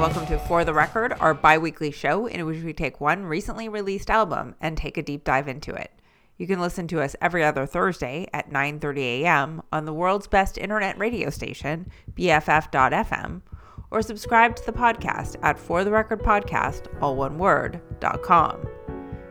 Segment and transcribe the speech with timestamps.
[0.00, 3.68] welcome to For the Record, our bi weekly show in which we take one recently
[3.68, 5.90] released album and take a deep dive into it.
[6.38, 9.60] You can listen to us every other Thursday at 9:30 a.m.
[9.70, 13.42] on the world's best internet radio station, BFF.FM,
[13.90, 17.82] or subscribe to the podcast at For the Record Podcast, all one word,
[18.22, 18.66] .com.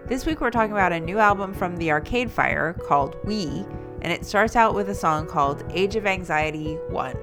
[0.05, 3.65] This week we're talking about a new album from the Arcade Fire called We,
[4.03, 7.15] and it starts out with a song called Age of Anxiety 1.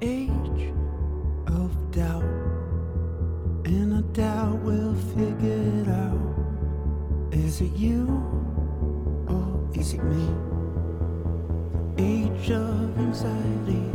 [0.00, 0.72] Age
[1.46, 2.22] of doubt,
[3.64, 6.18] and I doubt we'll figure it out.
[7.32, 8.06] Is it you
[9.28, 10.28] or is it me?
[11.98, 13.87] Age of anxiety.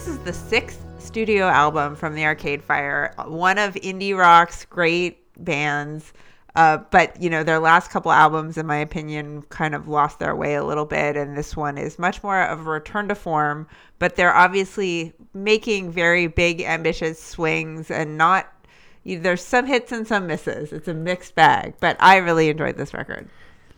[0.00, 5.18] This is the sixth studio album from the Arcade Fire, one of indie rock's great
[5.44, 6.14] bands.
[6.56, 10.34] Uh, but you know their last couple albums, in my opinion, kind of lost their
[10.34, 13.68] way a little bit, and this one is much more of a return to form.
[13.98, 18.50] But they're obviously making very big, ambitious swings, and not.
[19.04, 20.72] You there's some hits and some misses.
[20.72, 23.28] It's a mixed bag, but I really enjoyed this record.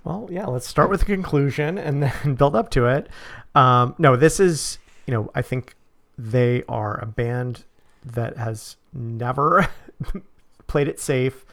[0.05, 3.09] Well, yeah, let's start with the conclusion and then build up to it.
[3.57, 4.79] Um, no, this is,
[5.09, 5.75] you know, I think
[6.17, 7.65] they are a band
[8.05, 9.69] that has never
[10.67, 11.45] played it safe.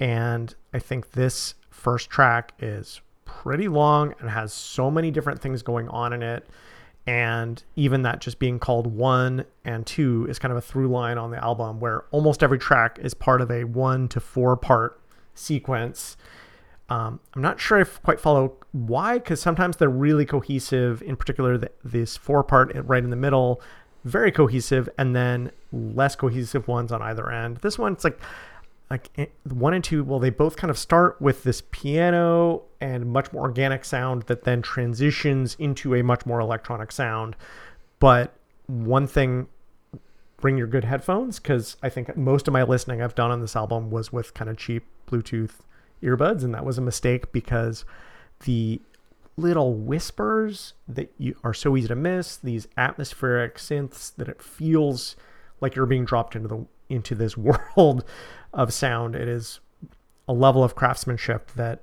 [0.00, 5.62] And I think this first track is pretty long and has so many different things
[5.62, 6.46] going on in it.
[7.06, 11.16] And even that just being called one and two is kind of a through line
[11.16, 15.00] on the album where almost every track is part of a one to four part
[15.34, 16.16] sequence.
[16.90, 21.02] Um, I'm not sure I quite follow why, because sometimes they're really cohesive.
[21.02, 23.62] In particular, the, this four part right in the middle,
[24.04, 27.58] very cohesive, and then less cohesive ones on either end.
[27.58, 28.20] This one, it's like
[28.90, 30.02] like eh, one and two.
[30.04, 34.44] Well, they both kind of start with this piano and much more organic sound that
[34.44, 37.36] then transitions into a much more electronic sound.
[38.00, 38.34] But
[38.66, 39.48] one thing
[40.40, 43.56] bring your good headphones because I think most of my listening I've done on this
[43.56, 45.52] album was with kind of cheap Bluetooth
[46.02, 47.84] earbuds, and that was a mistake because
[48.44, 48.80] the
[49.38, 55.16] little whispers that you are so easy to miss, these atmospheric synths that it feels
[55.60, 57.36] like you're being dropped into the into this
[57.76, 58.04] world
[58.52, 59.14] of sound.
[59.14, 59.60] It is
[60.26, 61.80] a level of craftsmanship that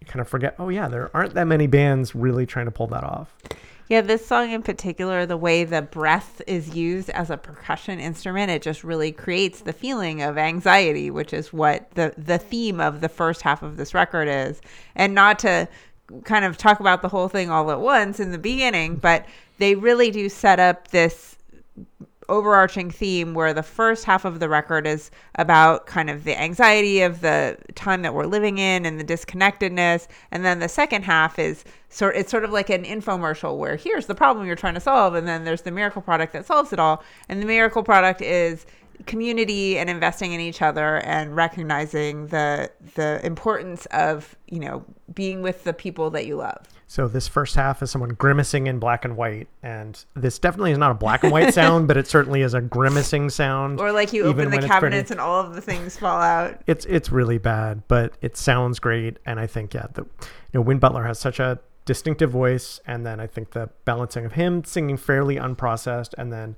[0.00, 0.54] you kind of forget.
[0.58, 3.34] Oh yeah, there aren't that many bands really trying to pull that off.
[3.90, 8.48] Yeah, this song in particular, the way the breath is used as a percussion instrument,
[8.48, 13.00] it just really creates the feeling of anxiety, which is what the the theme of
[13.00, 14.60] the first half of this record is.
[14.94, 15.68] And not to
[16.24, 19.26] kind of talk about the whole thing all at once in the beginning, but
[19.58, 21.36] they really do set up this
[22.30, 27.02] overarching theme where the first half of the record is about kind of the anxiety
[27.02, 30.06] of the time that we're living in and the disconnectedness.
[30.30, 34.06] And then the second half is sort it's sort of like an infomercial where here's
[34.06, 36.78] the problem you're trying to solve and then there's the miracle product that solves it
[36.78, 37.02] all.
[37.28, 38.64] And the miracle product is
[39.06, 44.84] community and investing in each other and recognizing the the importance of you know
[45.14, 48.78] being with the people that you love So this first half is someone grimacing in
[48.78, 52.06] black and white, and this definitely is not a black and white sound, but it
[52.06, 53.80] certainly is a grimacing sound.
[53.80, 57.10] or like you open the cabinets and all of the things fall out it's it's
[57.10, 61.04] really bad, but it sounds great, and I think yeah, the you know Win Butler
[61.04, 65.36] has such a distinctive voice, and then I think the balancing of him singing fairly
[65.36, 66.56] unprocessed, and then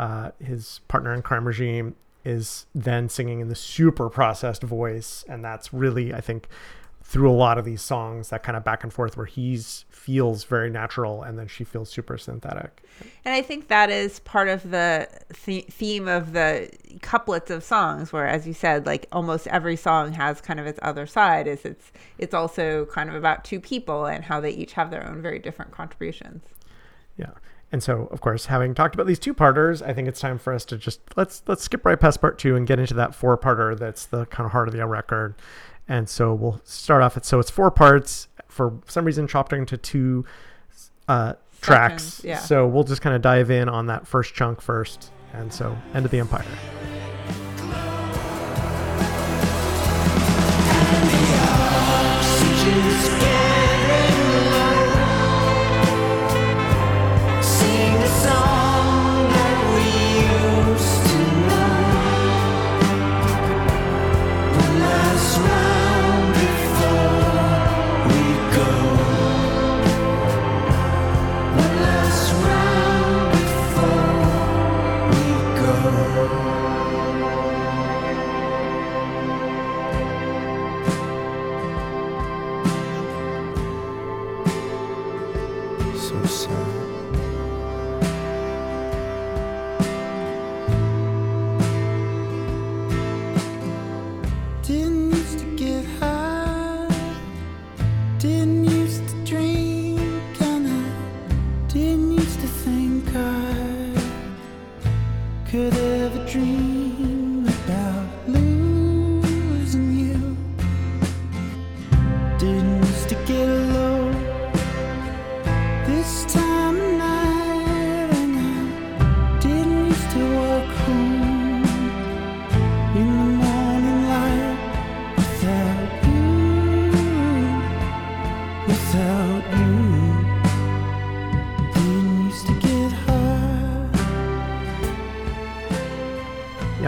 [0.00, 1.94] uh, his partner in Crime Regine
[2.24, 6.48] is then singing in the super processed voice, and that's really I think
[7.02, 10.44] through a lot of these songs that kind of back and forth where he's feels
[10.44, 12.82] very natural and then she feels super synthetic.
[13.24, 15.08] And I think that is part of the,
[15.44, 16.70] the theme of the
[17.02, 20.78] couplets of songs, where, as you said, like almost every song has kind of its
[20.82, 21.46] other side.
[21.46, 25.06] Is it's it's also kind of about two people and how they each have their
[25.06, 26.42] own very different contributions.
[27.18, 27.32] Yeah.
[27.72, 30.52] And so, of course, having talked about these two parters, I think it's time for
[30.52, 33.38] us to just let's let's skip right past part two and get into that four
[33.38, 35.34] parter that's the kind of heart of the record.
[35.86, 37.16] And so we'll start off.
[37.16, 40.24] At, so it's four parts for some reason chopped into two
[41.08, 42.04] uh, tracks.
[42.04, 42.38] Sections, yeah.
[42.38, 45.12] So we'll just kind of dive in on that first chunk first.
[45.32, 46.44] And so, End of the Empire.
[52.20, 53.39] Oxygen's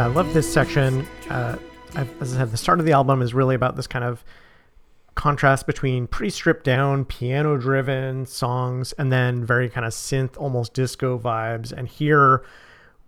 [0.02, 1.06] I love this section.
[1.30, 1.58] Uh,
[1.94, 4.24] as I said, the start of the album is really about this kind of
[5.14, 10.74] contrast between pretty stripped down, piano driven songs and then very kind of synth, almost
[10.74, 11.72] disco vibes.
[11.72, 12.44] And here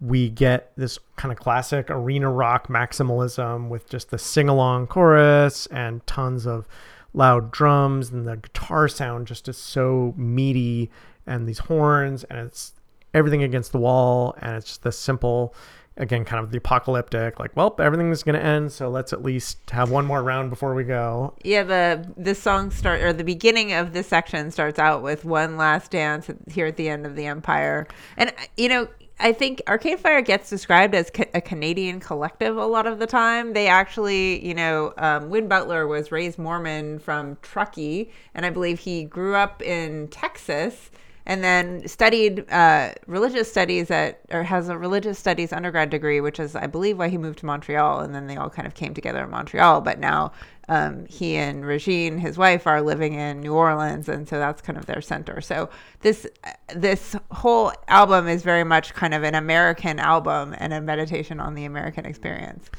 [0.01, 5.67] we get this kind of classic arena rock maximalism with just the sing along chorus
[5.67, 6.69] and tons of
[7.13, 8.11] loud drums.
[8.11, 10.91] And the guitar sound just is so meaty
[11.27, 12.75] and these horns and it's
[13.15, 14.37] everything against the wall.
[14.43, 15.55] And it's just this simple
[15.97, 19.59] again kind of the apocalyptic like well everything's going to end so let's at least
[19.71, 23.73] have one more round before we go Yeah, the this song start or the beginning
[23.73, 27.27] of this section starts out with one last dance here at the end of the
[27.27, 27.87] Empire,
[28.17, 28.89] and you know.
[29.21, 33.07] I think Arcade Fire gets described as ca- a Canadian collective a lot of the
[33.07, 33.53] time.
[33.53, 38.81] They actually, you know, um, Win Butler was raised Mormon from Truckee, and I believe
[38.81, 40.91] he grew up in Texas
[41.27, 46.39] and then studied uh, religious studies at or has a religious studies undergrad degree, which
[46.39, 48.95] is I believe why he moved to Montreal, and then they all kind of came
[48.95, 49.81] together in Montreal.
[49.81, 50.33] But now
[50.69, 54.79] um, he and Regine, his wife, are living in New Orleans, and so that's kind
[54.79, 55.41] of their center.
[55.41, 56.27] So this
[56.75, 61.55] this whole album is very much kind of an American album and a meditation on
[61.55, 62.71] the American experience.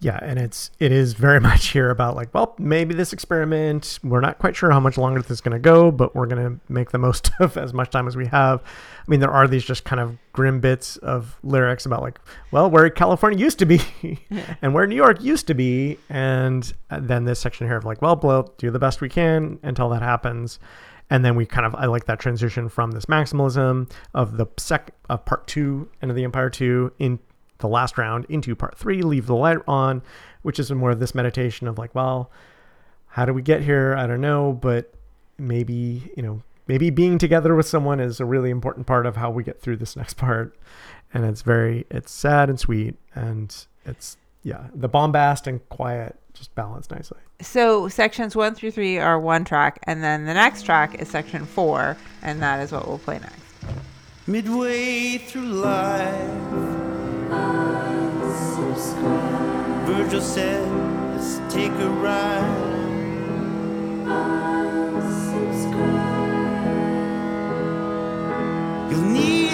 [0.00, 4.20] Yeah and it's it is very much here about like well maybe this experiment we're
[4.20, 6.60] not quite sure how much longer this is going to go but we're going to
[6.72, 8.60] make the most of as much time as we have.
[8.62, 12.20] I mean there are these just kind of grim bits of lyrics about like
[12.50, 13.80] well where california used to be
[14.62, 18.00] and where new york used to be and uh, then this section here of like
[18.00, 20.58] well we'll do the best we can until that happens.
[21.12, 24.94] And then we kind of I like that transition from this maximalism of the sec
[25.08, 27.18] of part two end of the empire two in
[27.60, 30.02] the last round into part three leave the light on
[30.42, 32.30] which is more of this meditation of like well
[33.14, 33.94] how do we get here?
[33.96, 34.92] I don't know but
[35.38, 39.30] maybe you know maybe being together with someone is a really important part of how
[39.30, 40.56] we get through this next part.
[41.12, 46.54] And it's very it's sad and sweet and it's yeah the bombast and quiet just
[46.54, 47.18] balance nicely.
[47.40, 51.44] So sections one through three are one track, and then the next track is section
[51.44, 53.36] four, and that is what we'll play next.
[54.26, 56.89] Midway through life,
[59.86, 62.70] Virgil says, take a ride.
[68.90, 69.49] You'll need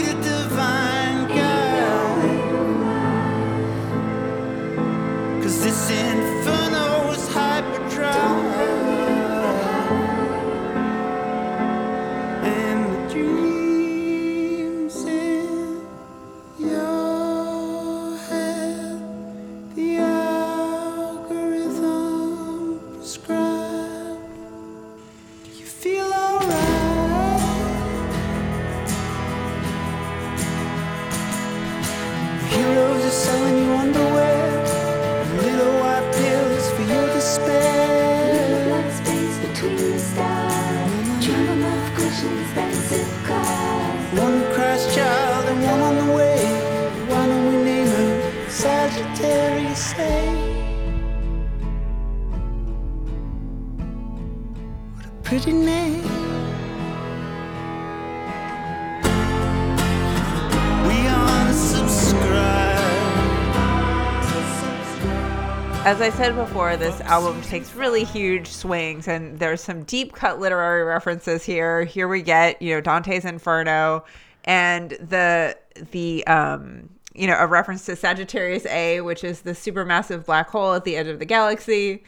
[65.87, 70.41] As I said before, this album takes really huge swings, and there's some deep cut
[70.41, 71.85] literary references here.
[71.85, 74.05] Here we get, you know, Dante's Inferno,
[74.47, 75.57] and the
[75.93, 80.75] the um, you know, a reference to Sagittarius A, which is the supermassive black hole
[80.75, 82.03] at the edge of the galaxy.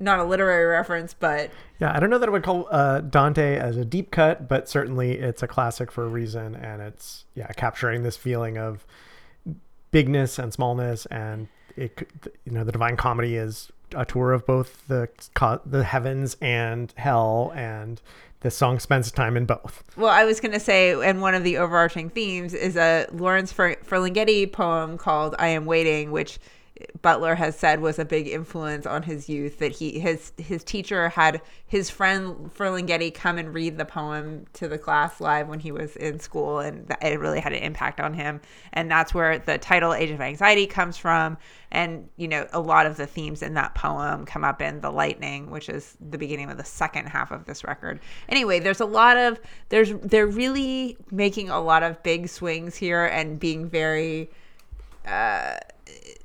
[0.00, 3.56] Not a literary reference, but Yeah, I don't know that I would call uh, Dante
[3.56, 7.46] as a deep cut, but certainly it's a classic for a reason, and it's yeah
[7.52, 8.84] capturing this feeling of
[9.92, 11.46] bigness and smallness, and
[11.76, 12.08] it
[12.44, 15.08] you know the Divine Comedy is a tour of both the
[15.64, 18.00] the heavens and hell, and
[18.40, 19.82] the song spends time in both.
[19.96, 23.52] Well, I was going to say, and one of the overarching themes is a Lawrence
[23.52, 26.38] Fer- Ferlinghetti poem called "I Am Waiting," which
[27.00, 29.58] Butler has said was a big influence on his youth.
[29.58, 34.68] That he his his teacher had his friend Ferlinghetti come and read the poem to
[34.68, 38.00] the class live when he was in school, and that it really had an impact
[38.00, 38.40] on him.
[38.72, 41.38] And that's where the title "Age of Anxiety" comes from.
[41.70, 44.90] And you know, a lot of the themes in that poem come up in "The
[44.90, 48.00] Lightning," which is the beginning of the second half of this record.
[48.28, 49.40] Anyway, there's a lot of
[49.70, 54.30] there's they're really making a lot of big swings here and being very
[55.06, 55.56] Uh,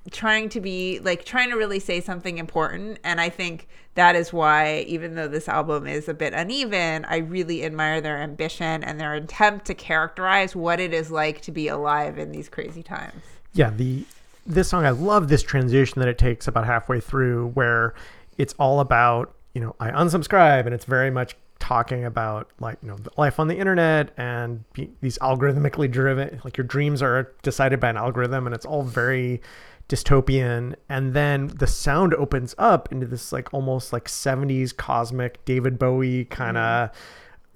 [0.10, 3.00] trying to be like trying to really say something important.
[3.04, 7.18] And i think that is why even though this album is a bit uneven i
[7.18, 11.68] really admire their ambition and their attempt to characterize what it is like to be
[11.68, 13.22] alive in these crazy times.
[13.54, 14.06] Yeah the
[14.46, 17.94] this song i love this transition that it takes about halfway through where
[18.38, 22.90] it's all about you know i unsubscribe and it's very much talking about like you
[22.90, 27.80] know life on the internet and be, these algorithmically driven like your dreams are decided
[27.80, 29.40] by an algorithm and it's all very
[29.88, 30.76] dystopian.
[30.90, 36.26] And then the sound opens up into this like almost like 70s cosmic david bowie
[36.26, 36.98] kind of mm-hmm.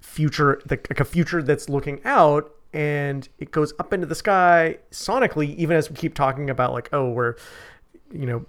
[0.00, 4.78] future like, like a future that's looking out and it goes up into the sky
[4.90, 7.34] sonically even as we keep talking about like oh we're
[8.12, 8.44] you know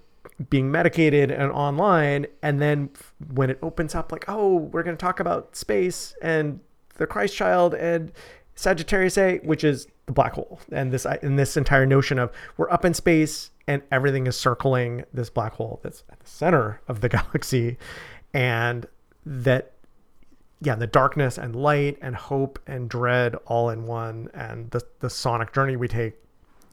[0.50, 2.88] being medicated and online and then
[3.32, 6.60] when it opens up like oh we're going to talk about space and
[6.94, 8.12] the christ child and
[8.54, 12.70] sagittarius a which is the black hole and this and this entire notion of we're
[12.70, 17.00] up in space and everything is circling this black hole that's at the center of
[17.00, 17.76] the galaxy
[18.32, 18.86] and
[19.26, 19.72] that
[20.60, 25.10] yeah, the darkness and light and hope and dread all in one, and the the
[25.10, 26.14] sonic journey we take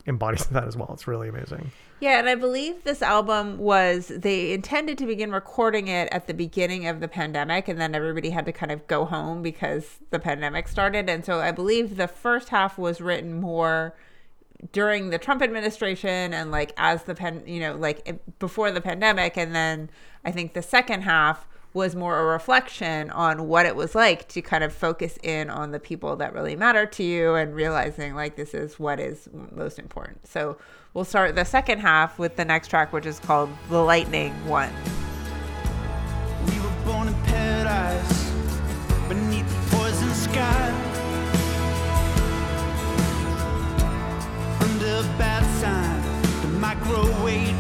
[0.08, 0.90] embodies that as well.
[0.94, 1.72] It's really amazing.
[2.00, 6.34] Yeah, and I believe this album was they intended to begin recording it at the
[6.34, 10.20] beginning of the pandemic and then everybody had to kind of go home because the
[10.20, 13.96] pandemic started and so I believe the first half was written more
[14.72, 19.38] during the Trump administration and like as the pen, you know, like before the pandemic
[19.38, 19.90] and then
[20.24, 24.42] I think the second half was more a reflection on what it was like to
[24.42, 28.38] kind of focus in on the people that really matter to you and realizing like
[28.38, 30.26] this is what is most important.
[30.26, 30.58] So
[30.94, 34.72] we'll start the second half with the next track, which is called The Lightning One.
[36.48, 38.32] We were born in paradise
[39.10, 40.72] beneath the poison sky.
[44.62, 46.02] Under bad sign,
[46.42, 47.55] the microwave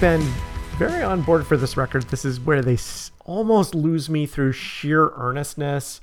[0.00, 0.20] been
[0.76, 2.76] very on board for this record, this is where they
[3.24, 6.00] almost lose me through sheer earnestness.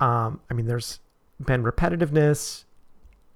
[0.00, 0.98] Um, I mean, there's
[1.38, 2.64] been repetitiveness,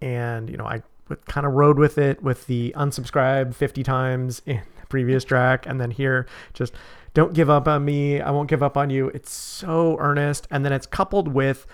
[0.00, 0.82] and you know, I
[1.26, 5.80] kind of rode with it with the unsubscribe 50 times in the previous track, and
[5.80, 6.74] then here, just
[7.12, 8.20] don't give up on me.
[8.20, 9.08] I won't give up on you.
[9.08, 11.66] It's so earnest, and then it's coupled with,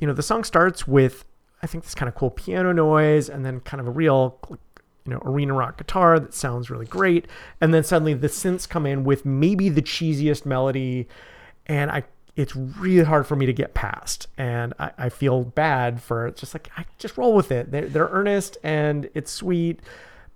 [0.00, 1.24] you know, the song starts with
[1.62, 4.38] I think this kind of cool piano noise, and then kind of a real
[5.04, 7.26] you know arena rock guitar that sounds really great,
[7.60, 11.08] and then suddenly the synths come in with maybe the cheesiest melody,
[11.66, 12.04] and I
[12.36, 16.40] it's really hard for me to get past, and I, I feel bad for it's
[16.40, 17.70] just like I just roll with it.
[17.70, 19.80] They're, they're earnest and it's sweet,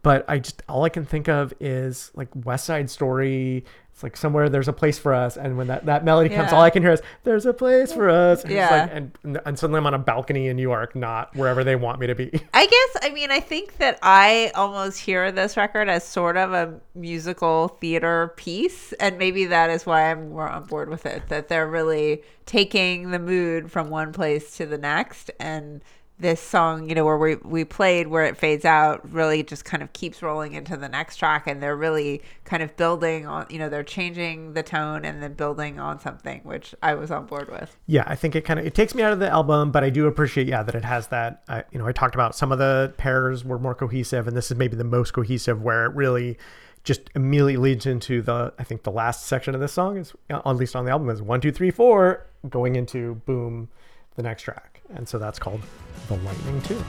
[0.03, 3.65] but I just all I can think of is like West Side Story.
[3.95, 6.57] It's like somewhere there's a place for us, and when that, that melody comes, Yeah.
[6.57, 8.69] all I can hear is "There's a place for us." And, Yeah.
[8.69, 12.01] like, and and suddenly I'm on a balcony in New York, not wherever they want
[12.01, 12.29] me to be.
[12.55, 16.53] I guess I mean I think that I almost hear this record as sort of
[16.53, 21.29] a musical theater piece and maybe that is why I'm more on board with it
[21.29, 25.83] that they're really taking the mood from one place to the next and
[26.19, 29.83] this song you know where we we played where it fades out really just kind
[29.83, 33.59] of keeps rolling into the next track and they're really kind of building on you
[33.59, 37.51] know they're changing the tone and then building on something which I was on board
[37.51, 37.77] with.
[37.87, 39.91] yeah, I think it kind of it takes me out of the album, but I
[39.91, 41.43] do appreciate yeah that it has that.
[41.49, 44.51] Uh, you know, I talked about some of the pairs were more cohesive, and this
[44.51, 46.39] is maybe the most cohesive where it really
[46.85, 50.41] just immediately leads into the I think the last section of this song is uh,
[50.45, 53.69] at least on the album is one two three four going into boom
[54.17, 55.63] the next track, and so that's called
[56.09, 56.83] the Lightning Two.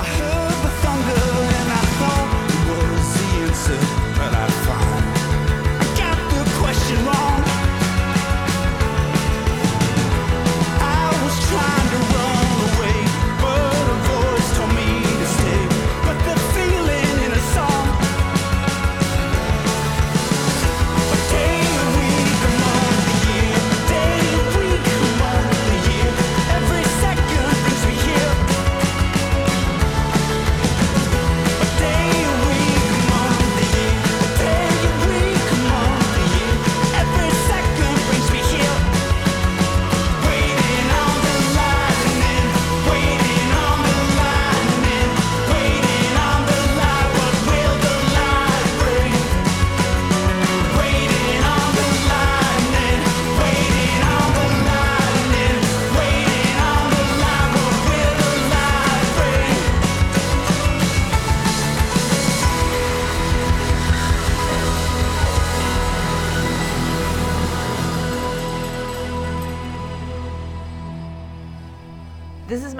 [0.00, 0.48] I heard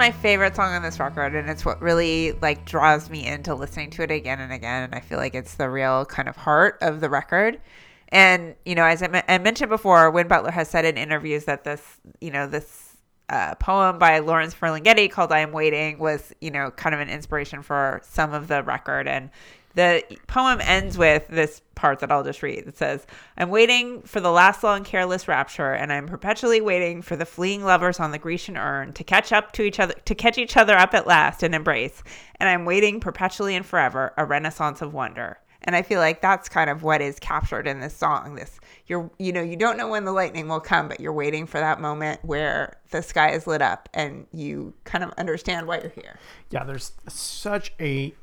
[0.09, 3.91] my favorite song on this record, and it's what really like draws me into listening
[3.91, 4.81] to it again and again.
[4.81, 7.61] And I feel like it's the real kind of heart of the record.
[8.07, 11.99] And you know, as I, mentioned before, Win Butler has said in interviews that this,
[12.21, 12.97] you know, this
[13.29, 17.09] uh, poem by Lawrence Ferlinghetti called "I Am Waiting" was, you know, kind of an
[17.09, 19.07] inspiration for some of the record.
[19.07, 19.29] And
[19.75, 22.67] the poem ends with this part that I'll just read.
[22.67, 23.05] It says,
[23.37, 27.63] I'm waiting for the last long careless rapture, and I'm perpetually waiting for the fleeing
[27.63, 30.75] lovers on the Grecian urn to catch up to each other to catch each other
[30.75, 32.03] up at last and embrace.
[32.39, 35.39] And I'm waiting perpetually and forever, a renaissance of wonder.
[35.63, 38.35] And I feel like that's kind of what is captured in this song.
[38.35, 41.45] This you're you know, you don't know when the lightning will come, but you're waiting
[41.45, 45.79] for that moment where the sky is lit up and you kind of understand why
[45.79, 46.17] you're here.
[46.49, 48.13] yeah, there's such a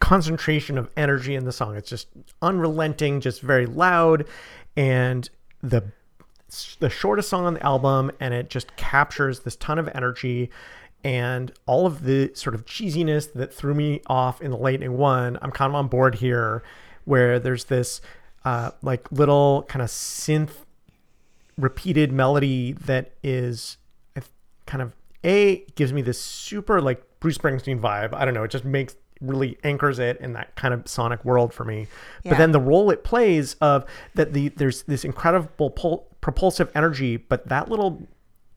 [0.00, 1.76] concentration of energy in the song.
[1.76, 2.08] It's just
[2.42, 4.26] unrelenting, just very loud,
[4.76, 5.28] and
[5.62, 5.84] the
[6.78, 10.50] the shortest song on the album, and it just captures this ton of energy
[11.02, 15.38] and all of the sort of cheesiness that threw me off in the Lightning One.
[15.42, 16.62] I'm kind of on board here,
[17.04, 18.00] where there's this
[18.44, 20.64] uh, like little kind of synth
[21.56, 23.76] repeated melody that is
[24.66, 28.14] kind of a gives me this super like Bruce Springsteen vibe.
[28.14, 31.52] I don't know, it just makes really anchors it in that kind of sonic world
[31.52, 31.86] for me.
[32.24, 33.84] But then the role it plays of
[34.14, 38.06] that the there's this incredible pul- propulsive energy, but that little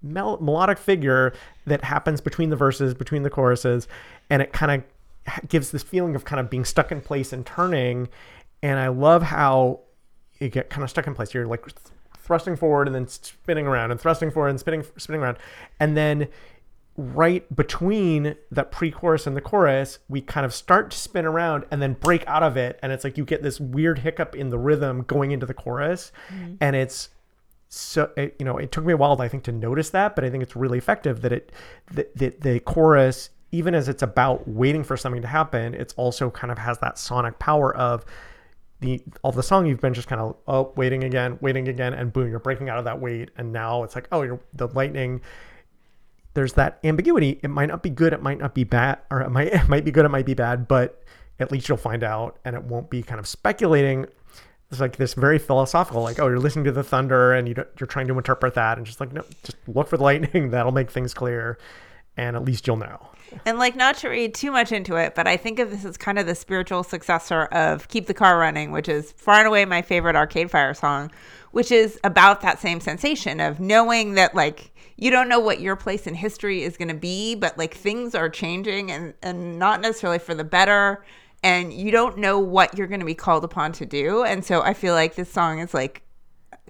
[0.01, 1.33] mel- melodic figure
[1.65, 3.87] that happens between the verses, between the choruses,
[4.29, 7.45] and it kind of gives this feeling of kind of being stuck in place and
[7.45, 8.07] turning.
[8.63, 9.81] And I love how
[10.39, 11.33] you get kind of stuck in place.
[11.33, 11.65] You're like
[12.17, 15.37] thrusting forward and then spinning around and thrusting forward and spinning spinning around,
[15.79, 16.27] and then
[16.97, 21.81] right between that pre-chorus and the chorus, we kind of start to spin around and
[21.81, 24.57] then break out of it, and it's like you get this weird hiccup in the
[24.57, 26.55] rhythm going into the chorus, mm-hmm.
[26.59, 27.09] and it's
[27.69, 30.23] so it, you know it took me a while I think to notice that, but
[30.23, 31.51] I think it's really effective that it
[31.91, 36.29] that the, the chorus even as it's about waiting for something to happen, it's also
[36.29, 38.05] kind of has that sonic power of
[38.79, 42.11] the all the song you've been just kind of oh waiting again, waiting again, and
[42.11, 45.21] boom, you're breaking out of that wait, and now it's like oh you're the lightning.
[46.37, 47.39] There's that ambiguity.
[47.41, 49.83] It might not be good, it might not be bad, or it might it might
[49.83, 51.01] be good, it might be bad, but
[51.39, 54.05] at least you'll find out, and it won't be kind of speculating.
[54.69, 57.87] It's like this very philosophical, like oh you're listening to the thunder and you you're
[57.87, 60.49] trying to interpret that, and just like no, just look for the lightning.
[60.51, 61.57] That'll make things clear.
[62.17, 63.09] and at least you'll know.
[63.43, 65.97] And like not to read too much into it, but I think of this as
[65.97, 69.65] kind of the spiritual successor of Keep the Car Running, which is far and away
[69.65, 71.09] my favorite Arcade Fire song,
[71.49, 75.75] which is about that same sensation of knowing that like you don't know what your
[75.75, 79.81] place in history is going to be, but like things are changing and and not
[79.81, 81.05] necessarily for the better
[81.43, 84.23] and you don't know what you're going to be called upon to do.
[84.23, 86.01] And so I feel like this song is like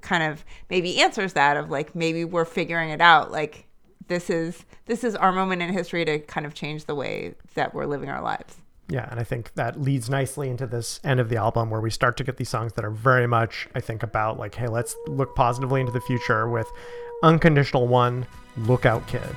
[0.01, 3.65] kind of maybe answers that of like maybe we're figuring it out like
[4.07, 7.73] this is this is our moment in history to kind of change the way that
[7.73, 8.57] we're living our lives.
[8.89, 11.89] Yeah, and I think that leads nicely into this end of the album where we
[11.89, 14.95] start to get these songs that are very much, I think, about like, hey, let's
[15.07, 16.67] look positively into the future with
[17.21, 19.35] Unconditional One, Lookout Kid.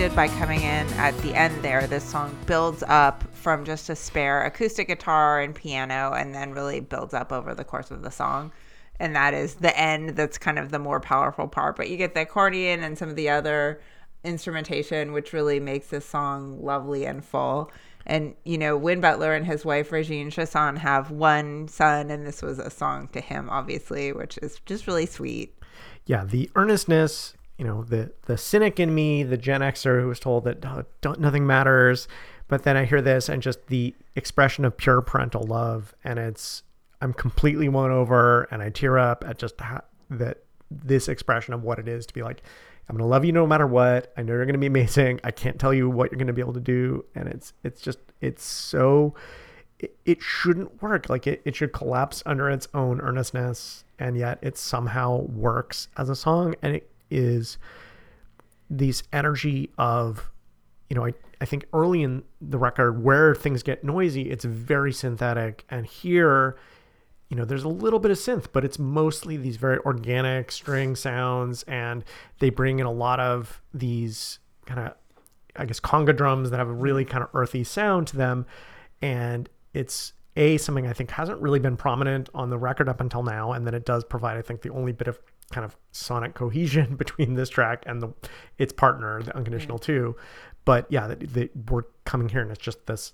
[0.00, 1.86] By coming in at the end there.
[1.86, 6.80] This song builds up from just a spare acoustic guitar and piano and then really
[6.80, 8.50] builds up over the course of the song.
[8.98, 11.76] And that is the end that's kind of the more powerful part.
[11.76, 13.82] But you get the accordion and some of the other
[14.24, 17.70] instrumentation, which really makes this song lovely and full.
[18.06, 22.40] And, you know, Win Butler and his wife, Regine Chassagne, have one son, and this
[22.40, 25.54] was a song to him, obviously, which is just really sweet.
[26.06, 30.18] yeah, the earnestness, you know, the the cynic in me, the Gen Xer who was
[30.18, 32.08] told that oh, don't, nothing matters,
[32.48, 36.62] but then I hear this and just the expression of pure parental love, and it's
[37.02, 40.38] I'm completely won over, and I tear up at just how, that
[40.70, 42.42] this expression of what it is to be like.
[42.88, 44.10] I'm gonna love you no matter what.
[44.16, 45.20] I know you're gonna be amazing.
[45.22, 47.98] I can't tell you what you're gonna be able to do, and it's it's just
[48.22, 49.14] it's so
[49.78, 51.10] it, it shouldn't work.
[51.10, 56.08] Like it, it should collapse under its own earnestness, and yet it somehow works as
[56.08, 56.54] a song.
[56.62, 57.58] And it is
[58.68, 60.30] these energy of,
[60.88, 64.92] you know, I, I think early in the record where things get noisy, it's very
[64.92, 65.64] synthetic.
[65.68, 66.56] And here,
[67.28, 70.96] you know, there's a little bit of synth, but it's mostly these very organic string
[70.96, 71.62] sounds.
[71.64, 72.04] And
[72.38, 74.94] they bring in a lot of these kind of,
[75.56, 78.46] I guess, conga drums that have a really kind of earthy sound to them.
[79.02, 83.22] And it's a something I think hasn't really been prominent on the record up until
[83.22, 85.18] now, and then it does provide, I think, the only bit of
[85.50, 88.12] kind of sonic cohesion between this track and the
[88.58, 89.82] its partner, the Unconditional mm.
[89.82, 90.16] Two.
[90.64, 91.14] But yeah,
[91.68, 93.12] we're coming here, and it's just this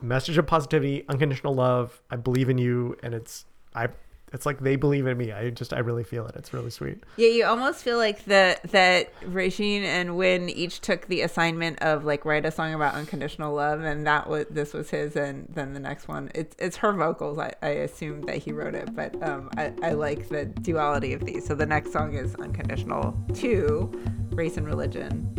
[0.00, 2.00] message of positivity, unconditional love.
[2.10, 3.88] I believe in you, and it's I.
[4.32, 5.32] It's like they believe in me.
[5.32, 6.34] I just I really feel it.
[6.34, 7.02] It's really sweet.
[7.16, 12.04] Yeah, you almost feel like that that Regine and Win each took the assignment of
[12.04, 15.74] like write a song about unconditional love, and that was this was his, and then
[15.74, 17.38] the next one it's it's her vocals.
[17.38, 21.24] I, I assume that he wrote it, but um, I, I like the duality of
[21.24, 21.46] these.
[21.46, 23.92] So the next song is unconditional two,
[24.32, 25.32] race and religion.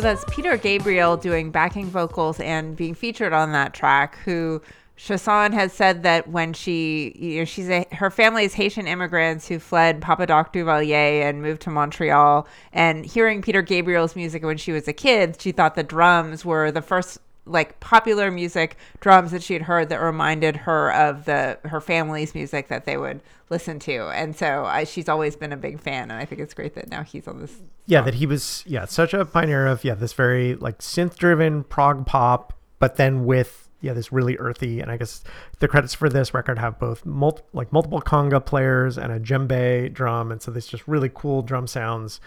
[0.00, 4.16] So that's Peter Gabriel doing backing vocals and being featured on that track.
[4.24, 4.62] Who
[4.96, 9.46] Chassagne has said that when she, you know, she's a her family is Haitian immigrants
[9.46, 12.48] who fled Papa Doc Duvalier and moved to Montreal.
[12.72, 16.72] And hearing Peter Gabriel's music when she was a kid, she thought the drums were
[16.72, 17.18] the first
[17.50, 22.34] like popular music drums that she had heard that reminded her of the her family's
[22.34, 24.08] music that they would listen to.
[24.10, 26.88] And so I, she's always been a big fan and i think it's great that
[26.88, 30.12] now he's on this yeah that he was yeah such a pioneer of yeah this
[30.12, 34.96] very like synth driven prog pop but then with yeah this really earthy and i
[34.96, 35.22] guess
[35.58, 39.92] the credits for this record have both mul- like multiple conga players and a djembe
[39.92, 42.20] drum and so there's just really cool drum sounds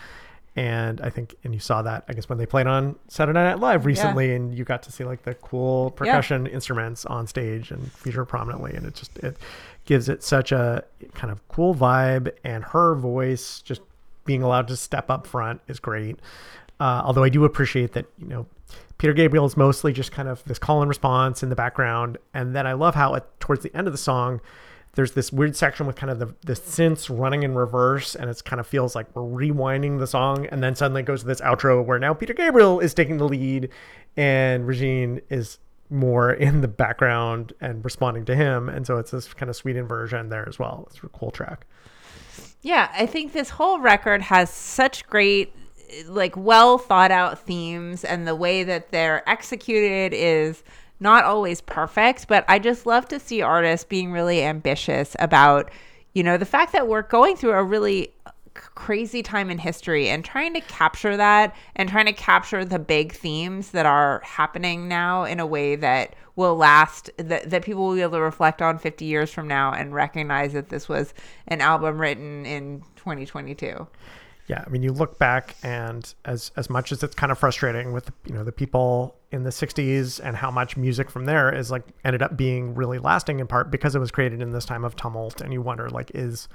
[0.56, 3.60] and i think and you saw that i guess when they played on saturday night
[3.60, 7.92] live recently and you got to see like the cool percussion instruments on stage and
[7.92, 8.74] feature prominently.
[8.74, 9.38] And it just it
[9.86, 13.82] gives it such a kind of cool vibe and her voice just
[14.26, 16.20] being allowed to step up front is great.
[16.80, 18.46] Uh, although i do appreciate that you know
[18.98, 22.18] peter gabriel is mostly just kind of this call and response in the background.
[22.34, 24.42] And then i love how at, towards the end of the song
[24.96, 28.42] there's this weird section with kind of the, the synths running in reverse and it's
[28.42, 31.42] kind of feels like we're rewinding the song and then suddenly it goes to this
[31.42, 33.70] outro where now peter gabriel is taking the lead
[34.16, 39.34] and regine is more in the background and responding to him and so it's this
[39.34, 40.88] kind of sweet inversion there as well.
[40.90, 41.66] It's a cool track.
[42.62, 45.54] Yeah i think this whole record has such great
[46.08, 50.64] like well thought out themes and the way that they're executed is
[51.00, 55.70] not always perfect, but I just love to see artists being really ambitious about,
[56.14, 58.14] you know, the fact that we're going through a really
[58.54, 63.12] crazy time in history and trying to capture that and trying to capture the big
[63.12, 67.96] themes that are happening now in a way that will last that, that people will
[67.96, 71.14] be able to reflect on 50 years from now and recognize that this was
[71.48, 73.88] an album written in 2022
[74.48, 77.94] yeah i mean you look back and as as much as it's kind of frustrating
[77.94, 81.72] with you know the people in the 60s and how much music from there is
[81.72, 84.84] like ended up being really lasting in part because it was created in this time
[84.84, 86.48] of tumult and you wonder like is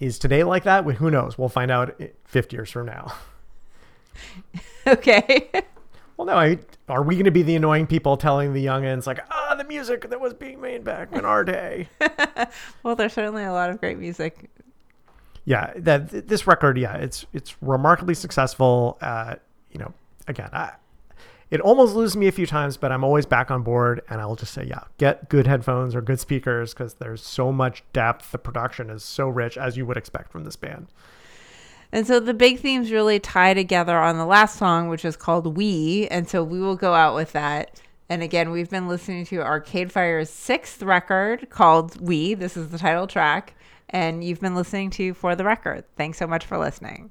[0.00, 0.84] is today like that?
[0.84, 1.38] Well, who knows?
[1.38, 3.14] We'll find out 50 years from now.
[4.86, 5.48] Okay.
[6.18, 9.20] Well no I, are we going to be the annoying people telling the youngins like
[9.30, 11.88] ah the music that was being made back in our day.
[12.82, 14.50] Well there's certainly a lot of great music
[15.44, 19.34] yeah that this record yeah it's it's remarkably successful uh
[19.70, 19.92] you know
[20.28, 20.72] again I,
[21.50, 24.36] it almost loses me a few times but i'm always back on board and i'll
[24.36, 28.30] just say yeah get good headphones or good speakers because there's so much depth.
[28.32, 30.86] The production is so rich as you would expect from this band.
[31.94, 35.56] And so the big themes really tie together on the last song which is called
[35.56, 37.80] we and so we will go out with that.
[38.08, 42.34] And again, we've been listening to Arcade Fire's sixth record called We.
[42.34, 43.54] This is the title track
[43.90, 45.84] and you've been listening to For the Record.
[45.96, 47.10] Thanks so much for listening.